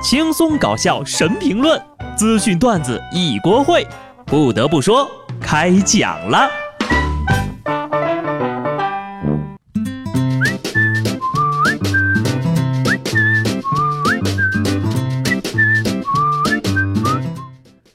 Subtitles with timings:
[0.00, 1.80] 轻松搞笑神评论，
[2.16, 3.84] 资讯段子一锅烩。
[4.24, 5.10] 不得不说，
[5.40, 6.48] 开讲了。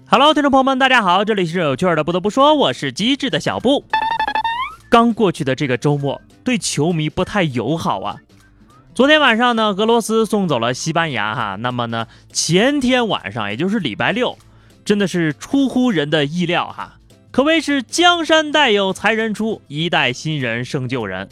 [0.09, 2.04] Hello，听众朋友们，大家好，这里是有趣的。
[2.04, 3.85] 不得不说，我是机智的小布。
[4.89, 8.17] 刚过去的这个周末，对球迷不太友好啊。
[8.95, 11.55] 昨天晚上呢，俄罗斯送走了西班牙哈。
[11.55, 14.38] 那么呢，前天晚上，也就是礼拜六，
[14.85, 16.99] 真的是出乎人的意料哈，
[17.31, 21.27] 可谓是江山代有才人出，一代新人胜旧人。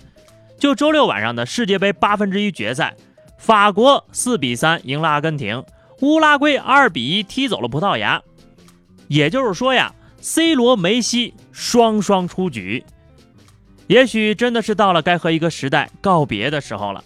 [0.57, 2.95] 就周六晚上的世界杯八分之一决赛，
[3.37, 5.63] 法国四比三赢了阿根廷，
[5.99, 8.23] 乌拉圭二比一踢走了葡萄牙。
[9.07, 12.83] 也就是说呀，C 罗、梅西双双出局。
[13.85, 17.03] 也许真的是到了该和一个时代告别的时候了。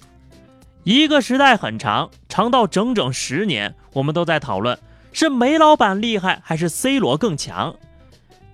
[0.85, 4.77] 一个时代很长，长到整整十年，我们都在讨论
[5.11, 7.75] 是梅老板厉害还是 C 罗更强。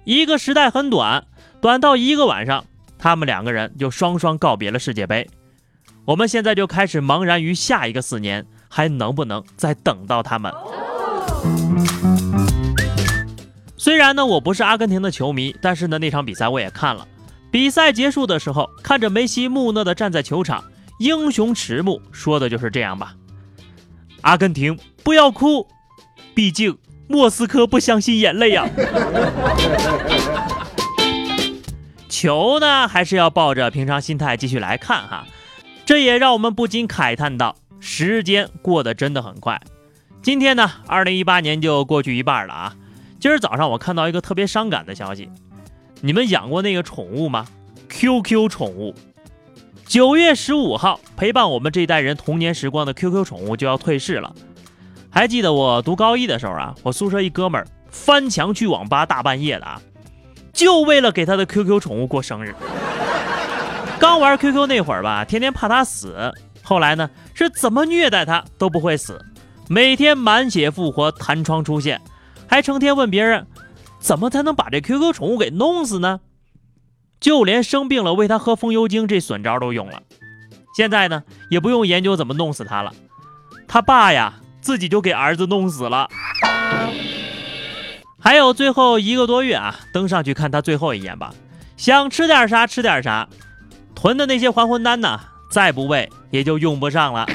[0.05, 1.25] 一个时代很短，
[1.59, 2.63] 短到一个晚上，
[2.97, 5.29] 他们两个人就双双告别了世界杯。
[6.05, 10.53] 我们现在就开始茫然于下一个四年还能不能再等到他们。
[13.75, 17.05] 虽然呢，我不是阿根廷的球迷，但是呢，那场比赛我也看了。
[17.51, 20.63] 比赛结束的时候，看着梅西木讷地站在球场。
[21.01, 23.15] 英雄迟暮，说的就是这样吧。
[24.21, 25.67] 阿根廷，不要哭，
[26.35, 28.69] 毕竟莫斯科不相信眼泪呀。
[32.07, 35.25] 球呢，还是要抱着平常心态继续来看哈。
[35.85, 39.59] 这也让我们不禁慨叹到：时间过得真的很快。
[40.21, 42.75] 今天呢，二零一八年就过去一半了啊。
[43.19, 45.31] 今儿早上我看到一个特别伤感的消息，
[46.01, 47.47] 你们养过那个宠物吗
[47.89, 48.93] ？QQ 宠物。
[49.91, 54.33] 九月十五号，陪伴我们这一代人童年时光的 QQ 宠物就要退市了。
[55.09, 59.81] 还记得我读高一的时候啊，我宿舍一哥们儿翻墙去网吧，大半夜的啊，
[60.53, 62.55] 就为了给他的 QQ 宠物过生日。
[63.99, 66.31] 刚玩 QQ 那会儿吧，天天怕它死，
[66.63, 69.21] 后来呢，是怎么虐待它都不会死，
[69.67, 71.99] 每天满血复活，弹窗出现，
[72.47, 73.45] 还成天问别人，
[73.99, 76.21] 怎么才能把这 QQ 宠物给弄死呢？
[77.21, 80.01] 就连生病了喂他喝风油精这损招都用了，
[80.75, 81.21] 现在呢
[81.51, 82.91] 也不用研究怎么弄死他了，
[83.67, 86.09] 他爸呀自己就给儿子弄死了。
[88.19, 91.31] 还有最后一个多月啊，登上去看他最后一眼吧，
[91.77, 93.29] 想吃点啥吃点啥，
[93.93, 95.19] 囤的那些还魂丹呢，
[95.51, 97.27] 再不喂也就用不上了。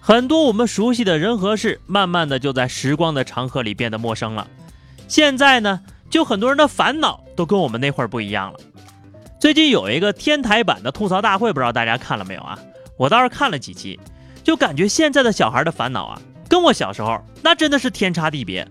[0.00, 4.46] 很多我们熟悉的人和事，慢慢的就在时光的长河里变得陌生了。
[5.08, 5.80] 现在呢，
[6.10, 8.60] 就很多人的烦恼都跟我们那会儿不一样了。
[9.40, 12.58] 最近有一个天台版的吐槽大会，不知道大家看了没有啊？
[12.98, 13.98] 我倒是看了几期，
[14.44, 18.68] 就感觉现在的小孩的烦恼啊，跟我小时候那真的是天差地别。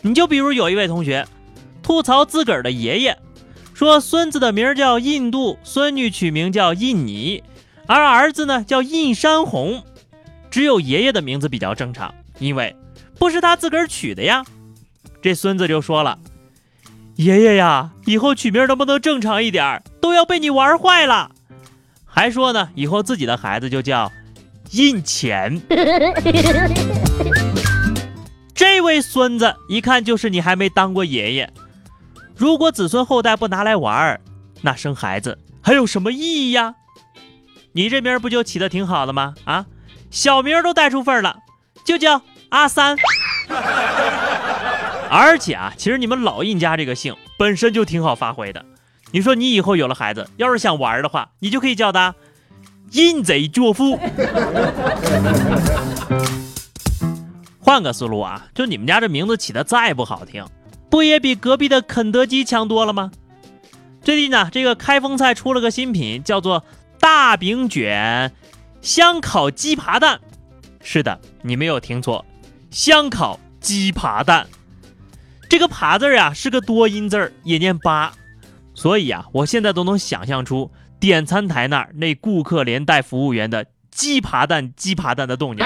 [0.00, 1.26] 你就比如有一位同学
[1.82, 3.18] 吐槽自个儿的爷爷，
[3.74, 7.42] 说孙子的名叫印度，孙女取名叫印尼，
[7.86, 9.82] 而儿子呢叫印山红，
[10.50, 12.74] 只有爷爷的名字比较正常，因为
[13.18, 14.44] 不是他自个儿取的呀。
[15.20, 16.18] 这孙子就说了
[17.16, 19.82] ：“爷爷呀，以后取名能不能正常一点？
[20.00, 21.32] 都要被你玩坏了。”
[22.06, 24.10] 还说呢，以后自己的孩子就叫
[24.70, 25.60] 印钱。
[28.54, 31.52] 这位孙子一看就是你还没当过爷爷。
[32.36, 34.20] 如果子孙后代不拿来玩儿，
[34.62, 36.74] 那生孩子还有什么意义呀？
[37.72, 39.34] 你这名不就起的挺好的吗？
[39.44, 39.66] 啊，
[40.10, 41.36] 小名都带出份了，
[41.84, 42.96] 就叫阿三。
[45.10, 48.64] 而且啊，其实你们老印家这个姓本身就挺好发挥的。
[49.10, 52.14] 你说你以后有了孩子，要是想玩的话，你就可以叫他
[52.92, 53.98] 印贼作父。
[57.60, 60.44] 换个思路啊，就你们家这名字起的再不好听，
[60.90, 63.10] 不也比隔壁的肯德基强多了吗？
[64.02, 66.64] 最近呢，这个开封菜出了个新品，叫做
[67.00, 68.32] 大饼卷
[68.80, 70.20] 香烤鸡扒蛋。
[70.82, 72.24] 是的，你没有听错，
[72.70, 74.46] 香烤鸡扒蛋。
[75.48, 78.12] 这个“扒”字呀是个多音字儿，也念“八”，
[78.74, 85.64] 所以啊，我现在都能想象出点餐台那儿那顾客连带服务员的“鸡扒蛋”“鸡扒蛋”的动静。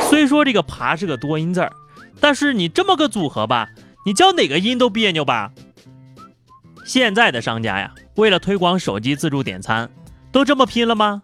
[0.00, 1.72] 虽说这个“扒”是个多音字儿，
[2.18, 3.68] 但是你这么个组合吧，
[4.06, 5.52] 你叫哪个音都别扭吧。
[6.86, 9.90] 现在的商家呀，为了推广手机自助点餐，
[10.32, 11.22] 都这么拼了吗？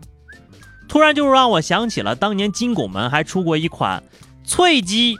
[0.89, 4.03] 突然就让我想起了当年金拱门还出过一款
[4.43, 5.17] 脆鸡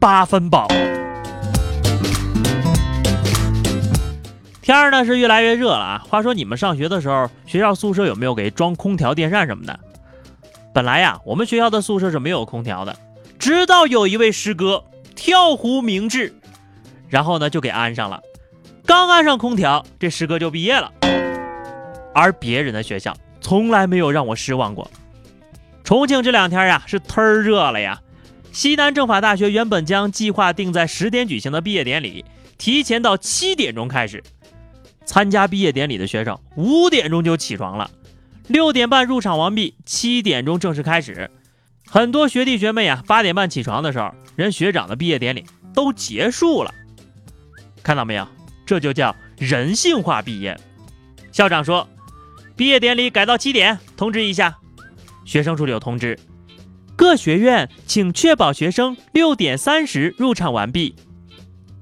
[0.00, 0.68] 八分饱。
[4.62, 6.04] 天儿呢是越来越热了啊！
[6.08, 9.78] 话说你们上学的时候，学校宿舍有没有给装空调、电扇什么的？
[10.72, 12.96] 本来呀，我们学校的宿舍是没有空调的，
[13.40, 14.84] 直到有一位师哥
[15.16, 16.32] 跳湖明志，
[17.08, 18.20] 然后呢就给安上了。
[18.86, 20.92] 刚安上空调，这师哥就毕业了。
[22.14, 24.88] 而别人的学校从来没有让我失望过。
[25.82, 28.00] 重庆这两天呀是忒热了呀。
[28.52, 32.24] 西南政法大学原本将计划定在十点举行的毕业典礼，
[32.58, 34.22] 提前到七点钟开始。
[35.12, 37.90] 参加毕业典礼的学生五点钟就起床了，
[38.48, 41.30] 六点半入场完毕，七点钟正式开始。
[41.86, 45.44] 很多学弟学妹啊，八点半起床的时候，人学长的毕业典礼
[45.74, 46.72] 都结束了。
[47.82, 48.26] 看到没有？
[48.64, 50.58] 这就叫人性化毕业。
[51.30, 51.86] 校长说，
[52.56, 54.56] 毕业典礼改到七点，通知一下。
[55.26, 56.18] 学生处里有通知，
[56.96, 60.94] 各学院请确保学生六点三十入场完毕。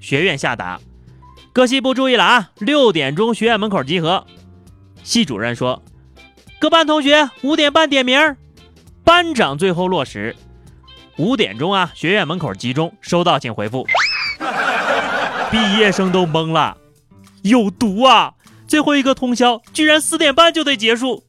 [0.01, 0.81] 学院下达。
[1.53, 2.51] 各系部注意了啊！
[2.59, 4.25] 六点钟学院门口集合。
[5.03, 5.83] 系主任说
[6.61, 8.37] ：“各班同学五点半点名。”
[9.03, 10.33] 班长最后落实：
[11.17, 12.93] 五点钟啊，学院门口集中。
[13.01, 13.85] 收到，请回复。
[15.51, 16.77] 毕业生都懵了，
[17.41, 18.35] 有毒啊！
[18.65, 21.25] 最后一个通宵，居然四点半就得结束。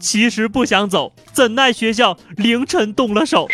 [0.00, 3.46] 其实不想走，怎奈学校凌晨动了手。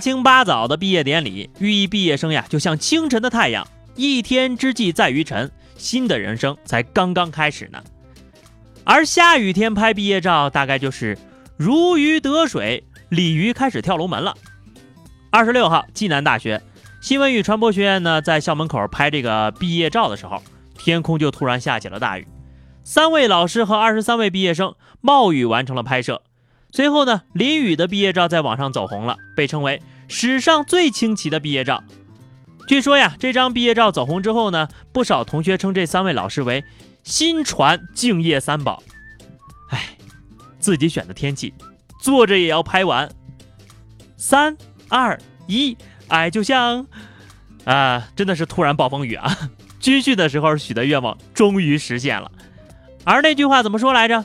[0.00, 7.80] 清八早的毕业典礼，寓意毕业生呀，就像清晨的太阳，一天之计在于晨，新的人生才刚刚开始呢。
[8.82, 11.16] 而下雨天拍毕业照，大概就是
[11.56, 14.34] 如鱼得水，鲤鱼开始跳龙门了。
[15.30, 16.60] 二十六号，暨南大学
[17.00, 20.42] 新闻与传播学院呢，在校门口拍这个毕业照的时候，
[20.76, 22.26] 天空就突然下起了大雨，
[22.82, 26.22] 三位老师和二十三位毕业生冒雨完成了拍摄。
[26.72, 31.82] 随后呢，林雨的毕业照在网上走红了，被称为史上最清奇的毕业照。
[32.68, 36.64] 据说呀，这张毕业照走红之后呢，不少同学称这三位老师为
[37.02, 38.82] 新传敬业三宝。
[39.70, 39.96] 哎，
[40.58, 41.52] 自己选的天气，
[42.00, 43.10] 坐着也要拍完。
[44.16, 44.56] 三
[44.88, 45.76] 二一，
[46.08, 46.86] 哎就像……
[47.64, 49.36] 啊，真的是突然暴风雨啊！
[49.80, 52.30] 军训的时候许的愿望终于实现了。
[53.04, 54.24] 而那句话怎么说来着？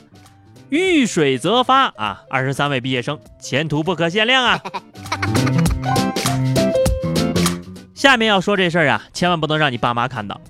[0.68, 2.24] 遇水则发啊！
[2.28, 4.60] 二十三位毕业生前途不可限量啊！
[7.94, 10.40] 下面要说这事儿啊，千万不能让你爸妈看到。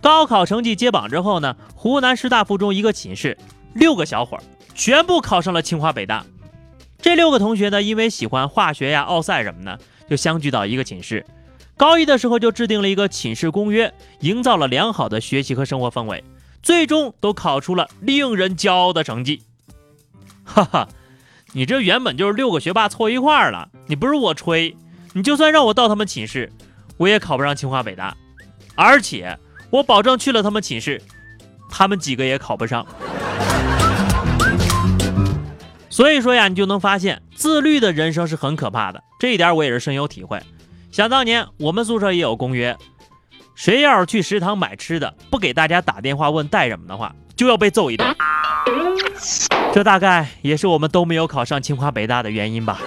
[0.00, 3.36] 高考成绩揭榜之后呢，湖南师大附中一个寝室
[3.74, 4.42] 六个小伙儿
[4.74, 6.24] 全部考上了清华北大。
[7.02, 11.26] 这六个同学呢，因为喜欢化学呀、奥赛什么的，就相聚到一个寝室。
[11.76, 16.22] 高一的时候就制定了一个寝室公约，营造了良好的学习和生活氛围。
[16.62, 19.42] 最终都考出了令人骄傲的成绩，
[20.44, 20.88] 哈哈，
[21.52, 24.76] 你这原本就是六个学霸凑一块儿了，你不是我吹，
[25.14, 26.52] 你就算让我到他们寝室，
[26.98, 28.14] 我也考不上清华北大，
[28.74, 29.38] 而且
[29.70, 31.00] 我保证去了他们寝室，
[31.70, 32.86] 他们几个也考不上。
[35.88, 40.40] 所以说呀，你就能发现自律的人生是很可怕的，这一点我也是深有体会。
[40.92, 42.76] 想当年我们宿舍也有公约。
[43.54, 48.16] 谁要是去食堂买吃的，不给大家打电话问带什么的话，就要被揍一顿。
[49.72, 52.80] 这大概也是我们都没有考上清华北大的原因吧。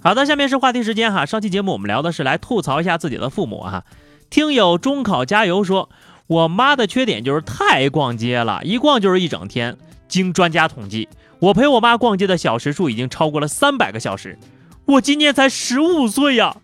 [0.00, 1.26] 好的，下面是话题时间哈。
[1.26, 3.84] 上期节目我们聊的是来吐槽一下自己的父母哈。
[4.30, 5.90] 听友中考加油说，
[6.26, 9.76] 我妈的缺点就是太爱逛街了，一逛就是一整天。
[10.08, 14.38] 经专家统计，我陪我妈逛街的小时数已经超过了三百个小时。
[14.84, 16.56] 我今年才十五岁呀。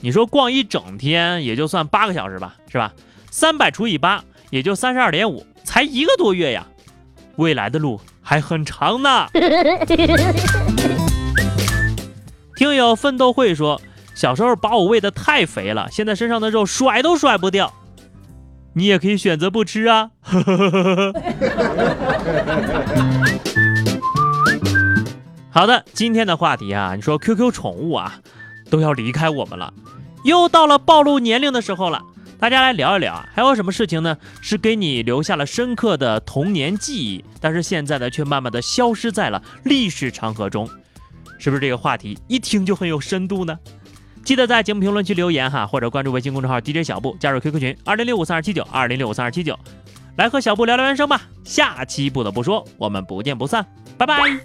[0.00, 2.92] 你说逛一整天也就算八个小时吧，是吧？
[3.30, 6.66] 三百除以八也就三十二点五，才一个多月呀，
[7.36, 9.26] 未来的路还很长呢。
[12.54, 13.80] 听友奋斗会说，
[14.14, 17.72] 小时候把我喂的太肥了，现在身上的肉甩都甩不掉。
[18.74, 20.10] 你也可以选择不吃啊。
[25.50, 28.20] 好的，今天的话题啊，你说 QQ 宠物啊。
[28.70, 29.72] 都要离开我们了，
[30.24, 32.02] 又到了暴露年龄的时候了。
[32.38, 34.16] 大家来聊一聊啊，还有什么事情呢？
[34.40, 40.68] 是给你留下了深刻的童年记忆，但是现在呢，却慢慢的消失在了历史长河中。
[41.38, 43.58] 是不是这个话题一听就很有深度呢？
[44.24, 49.58] 记得在节目评论区留言哈，或者关注微信公众号 DJ 小布，加入 QQ 群二零六五三二七九二零六五三二七九，
[50.16, 51.22] 来和小布聊聊人生吧。
[51.42, 54.38] 下期不得不说，我们不见不散，拜拜。